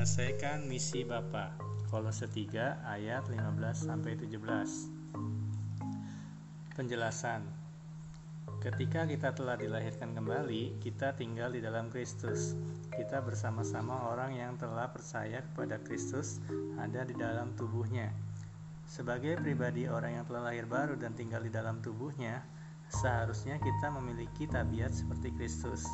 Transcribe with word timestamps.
menyelesaikan 0.00 0.64
misi 0.64 1.04
Bapa. 1.04 1.52
Kolose 1.92 2.24
3 2.24 2.88
ayat 2.88 3.20
15 3.28 3.84
sampai 3.84 4.16
17. 4.16 4.88
Penjelasan. 6.72 7.44
Ketika 8.64 9.04
kita 9.04 9.36
telah 9.36 9.60
dilahirkan 9.60 10.16
kembali, 10.16 10.80
kita 10.80 11.12
tinggal 11.20 11.52
di 11.52 11.60
dalam 11.60 11.92
Kristus. 11.92 12.56
Kita 12.88 13.20
bersama-sama 13.20 14.08
orang 14.08 14.40
yang 14.40 14.56
telah 14.56 14.88
percaya 14.88 15.44
kepada 15.52 15.76
Kristus 15.84 16.40
ada 16.80 17.04
di 17.04 17.12
dalam 17.12 17.52
tubuhnya. 17.52 18.08
Sebagai 18.88 19.36
pribadi 19.36 19.84
orang 19.84 20.16
yang 20.16 20.24
telah 20.24 20.48
lahir 20.48 20.64
baru 20.64 20.96
dan 20.96 21.12
tinggal 21.12 21.44
di 21.44 21.52
dalam 21.52 21.84
tubuhnya, 21.84 22.40
seharusnya 22.88 23.60
kita 23.60 23.92
memiliki 23.92 24.48
tabiat 24.48 24.96
seperti 24.96 25.28
Kristus. 25.36 25.84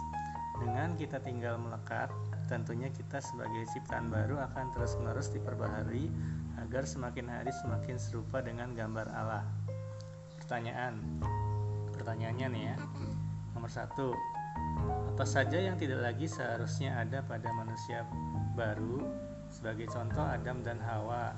Dengan 0.56 0.96
kita 0.96 1.20
tinggal 1.20 1.60
melekat, 1.60 2.08
tentunya 2.48 2.88
kita 2.88 3.20
sebagai 3.20 3.68
ciptaan 3.76 4.08
baru 4.08 4.40
akan 4.40 4.72
terus-menerus 4.72 5.28
diperbaharui 5.36 6.08
agar 6.64 6.88
semakin 6.88 7.28
hari 7.28 7.52
semakin 7.52 8.00
serupa 8.00 8.40
dengan 8.40 8.72
gambar 8.72 9.06
Allah. 9.12 9.44
Pertanyaan, 10.40 11.20
pertanyaannya 11.92 12.46
nih 12.56 12.64
ya. 12.72 12.76
Nomor 13.52 13.68
satu, 13.68 14.16
apa 15.12 15.24
saja 15.28 15.60
yang 15.60 15.76
tidak 15.76 16.00
lagi 16.00 16.24
seharusnya 16.24 16.96
ada 16.96 17.20
pada 17.20 17.52
manusia 17.52 18.08
baru? 18.56 19.04
Sebagai 19.52 19.88
contoh 19.92 20.24
Adam 20.24 20.64
dan 20.64 20.80
Hawa. 20.80 21.36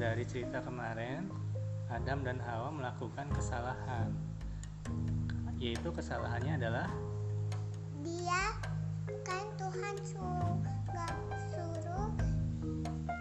Dari 0.00 0.24
cerita 0.24 0.64
kemarin, 0.64 1.28
Adam 1.92 2.24
dan 2.24 2.40
Hawa 2.40 2.72
melakukan 2.72 3.28
kesalahan. 3.36 4.10
Yaitu 5.60 5.92
kesalahannya 5.94 6.58
adalah 6.58 6.88
dia 8.02 8.42
kan 9.22 9.44
Tuhan 9.58 9.96
suruh 10.02 10.58
suruh 11.50 12.10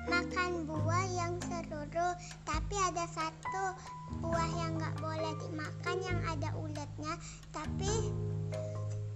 makan 0.09 0.65
buah 0.65 1.05
yang 1.13 1.33
seluruh. 1.91 2.13
Tapi 2.45 2.75
ada 2.89 3.05
satu 3.09 3.65
buah 4.21 4.51
yang 4.57 4.77
nggak 4.77 4.95
boleh 5.01 5.33
dimakan 5.45 5.97
yang 6.01 6.19
ada 6.25 6.49
uletnya. 6.57 7.13
Tapi 7.53 8.09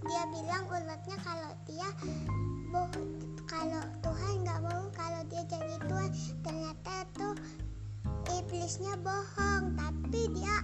dia 0.05 0.23
bilang 0.29 0.65
uletnya 0.69 1.17
kalau 1.25 1.51
dia 1.65 1.89
boh 2.69 2.89
kalau 3.49 3.83
Tuhan 4.01 4.33
nggak 4.45 4.59
mau 4.65 4.83
kalau 4.93 5.21
dia 5.29 5.43
jadi 5.49 5.75
Tuhan 5.81 6.09
ternyata 6.45 6.93
tuh 7.17 7.33
iblisnya 8.37 8.97
bohong. 9.01 9.73
Tapi 9.77 10.21
dia 10.33 10.61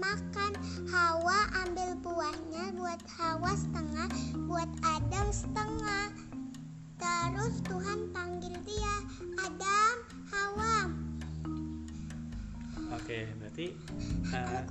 makan 0.00 0.52
Hawa 0.88 1.38
ambil 1.68 1.92
buahnya 2.00 2.72
buat 2.72 3.00
Hawa 3.20 3.52
setengah 3.52 4.08
buat 4.48 4.70
Adam 4.80 5.28
setengah 5.28 6.08
terus 6.96 7.60
Tuhan 7.68 8.08
panggil 8.16 8.56
dia 8.64 8.96
Adam 9.44 9.94
Hawa 10.32 10.76
Oke, 12.90 13.22
berarti 13.38 13.70
uh, 14.34 14.66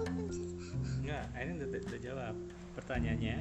enggak, 1.00 1.23
ini 1.39 1.52
udah, 1.55 1.67
udah 1.88 2.02
jawab. 2.03 2.35
Pertanyaannya, 2.75 3.38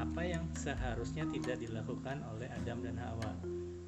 apa 0.00 0.20
yang 0.24 0.44
seharusnya 0.56 1.28
tidak 1.28 1.60
dilakukan 1.60 2.24
oleh 2.32 2.48
Adam 2.56 2.80
dan 2.80 2.96
Hawa? 2.96 3.36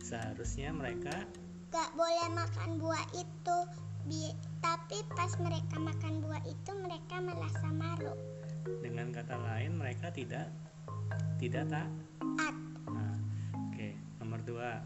Seharusnya 0.04 0.76
mereka 0.76 1.24
gak 1.72 1.90
boleh 1.96 2.28
makan 2.36 2.78
buah 2.78 3.04
itu 3.16 3.58
Bi- 4.06 4.38
tapi 4.62 5.02
pas 5.14 5.32
mereka 5.42 5.76
makan 5.78 6.22
buah 6.22 6.42
itu 6.46 6.70
mereka 6.78 7.18
merasa 7.18 7.66
malu 7.70 8.14
dengan 8.80 9.10
kata 9.10 9.34
lain 9.34 9.74
mereka 9.74 10.10
tidak 10.10 10.50
tidak 11.38 11.66
tak 11.66 11.88
at 12.38 12.56
Nah, 12.86 13.18
oke, 13.52 13.88
nomor 14.22 14.40
dua. 14.46 14.78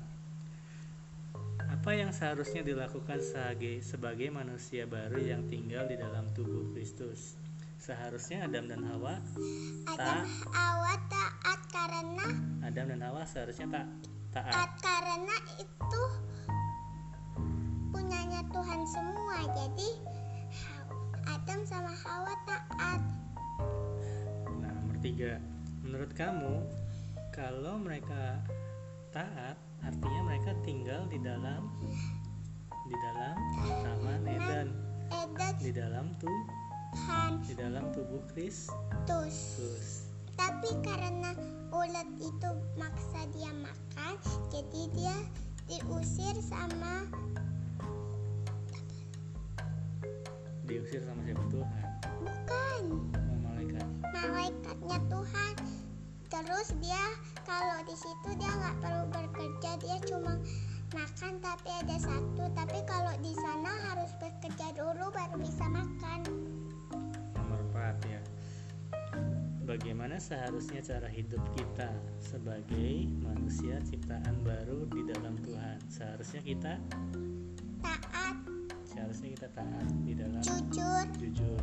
Apa 1.71 1.95
yang 1.95 2.11
seharusnya 2.11 2.65
dilakukan 2.65 3.21
sebagai 3.21 3.81
sebagai 3.81 4.29
manusia 4.29 4.85
baru 4.85 5.21
yang 5.21 5.47
tinggal 5.47 5.87
di 5.87 5.97
dalam 5.97 6.29
tubuh 6.33 6.73
Kristus? 6.73 7.37
Seharusnya 7.81 8.45
Adam 8.45 8.69
dan 8.69 8.85
Hawa 8.85 9.17
Adam 9.89 10.29
Hawa 10.53 10.95
taat 11.09 11.61
karena 11.73 12.27
Adam 12.61 12.85
dan 12.93 13.01
Hawa 13.01 13.25
seharusnya 13.25 13.69
tak 13.73 13.87
taat. 14.33 14.53
taat 14.53 14.73
karena 14.85 15.37
itu 15.57 16.03
punyanya 18.11 18.43
Tuhan 18.51 18.83
semua. 18.91 19.39
Jadi 19.55 19.89
Adam 21.31 21.63
sama 21.63 21.95
Hawa 21.95 22.35
taat. 22.43 22.99
Nah, 24.51 24.75
nomor 24.83 24.99
tiga. 24.99 25.39
Menurut 25.87 26.11
kamu, 26.19 26.59
kalau 27.31 27.79
mereka 27.79 28.43
taat, 29.15 29.55
artinya 29.87 30.27
mereka 30.27 30.59
tinggal 30.67 31.07
di 31.07 31.23
dalam 31.23 31.71
di 32.91 32.97
dalam 32.99 33.37
taman 33.63 34.27
Eden, 34.27 34.69
Edat 35.15 35.63
di 35.63 35.71
dalam 35.71 36.11
tuh 36.19 36.35
Tuhan. 36.91 37.47
di 37.47 37.55
dalam 37.55 37.95
tubuh 37.95 38.27
Kristus. 38.35 38.75
tus. 39.07 39.39
Tapi 40.35 40.83
karena 40.83 41.31
ulat 41.71 42.11
itu 42.19 42.51
maksa 42.75 43.23
dia 43.39 43.55
makan 43.55 44.19
jadi 44.51 44.83
dia 44.99 45.17
diusir 45.71 46.35
sama 46.43 47.07
Diusir 50.71 51.03
sama 51.03 51.19
siapa 51.27 51.43
Tuhan? 51.51 51.87
bukan 52.23 52.83
Sama 53.11 53.37
malaikat. 53.43 53.87
malaikatnya 54.15 54.99
Tuhan 55.11 55.53
terus 56.31 56.69
dia 56.79 57.05
kalau 57.43 57.79
di 57.83 57.97
situ 57.99 58.29
dia 58.39 58.53
nggak 58.55 58.77
perlu 58.79 59.05
bekerja 59.11 59.71
dia 59.83 59.97
cuma 60.07 60.39
makan 60.91 61.33
tapi 61.43 61.71
ada 61.75 61.97
satu 61.99 62.45
tapi 62.55 62.79
kalau 62.87 63.15
di 63.19 63.35
sana 63.35 63.73
harus 63.91 64.15
bekerja 64.23 64.67
dulu 64.79 65.11
baru 65.11 65.37
bisa 65.43 65.67
makan 65.67 66.21
Nomor 67.35 67.61
4 67.75 68.07
ya. 68.07 68.23
Bagaimana 69.67 70.19
seharusnya 70.19 70.83
cara 70.83 71.07
hidup 71.07 71.43
kita 71.55 71.91
sebagai 72.19 73.07
manusia 73.23 73.79
ciptaan 73.83 74.43
baru 74.43 74.87
di 74.87 75.03
dalam 75.07 75.35
Tuhan? 75.43 75.79
Seharusnya 75.87 76.43
kita 76.43 76.75
taat 77.79 78.37
seharusnya 78.91 79.29
kita 79.39 79.49
taat 79.55 79.87
di 80.03 80.13
dalam 80.19 80.43
jujur 80.43 81.07
jujur. 81.23 81.61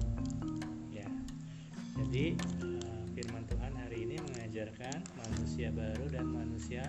Ya. 0.88 1.08
Jadi 2.00 2.40
eh, 2.40 3.04
firman 3.12 3.44
Tuhan 3.52 3.74
hari 3.76 4.08
ini 4.08 4.16
mengajarkan 4.32 4.96
manusia 5.20 5.68
baru 5.76 6.06
dan 6.08 6.26
manusia 6.32 6.84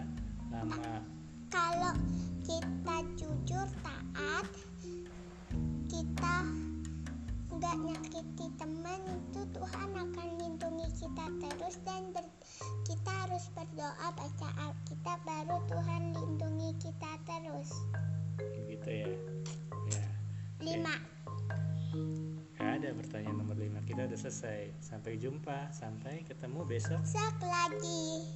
lama. 0.49 1.03
kalau 1.49 1.97
kita 2.45 2.97
jujur 3.17 3.67
taat 3.83 4.47
kita 5.89 6.37
nggak 7.49 7.77
nyakiti 7.85 8.47
teman 8.57 9.01
itu 9.09 9.41
Tuhan 9.51 9.91
akan 9.97 10.29
lindungi 10.39 10.89
kita 10.95 11.27
terus 11.41 11.77
dan 11.83 12.13
ber- 12.13 12.37
kita 12.85 13.13
harus 13.27 13.49
berdoa 13.57 14.09
baca 14.13 14.49
Alkitab 14.61 15.19
baru 15.25 15.57
Tuhan 15.67 16.03
lindungi 16.13 16.71
kita 16.81 17.13
terus 17.25 17.73
Kita 23.99 24.15
udah 24.15 24.23
selesai. 24.31 24.61
Sampai 24.79 25.19
jumpa 25.19 25.75
Sampai 25.75 26.23
ketemu 26.23 26.63
besok. 26.63 27.03
Sak 27.03 27.35
lagi 27.43 28.31